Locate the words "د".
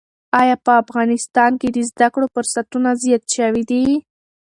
1.71-1.77